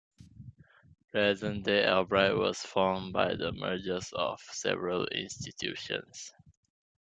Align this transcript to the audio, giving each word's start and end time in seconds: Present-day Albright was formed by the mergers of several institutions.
Present-day 1.11 1.85
Albright 1.87 2.35
was 2.35 2.57
formed 2.57 3.13
by 3.13 3.35
the 3.35 3.51
mergers 3.51 4.11
of 4.13 4.41
several 4.41 5.05
institutions. 5.09 6.33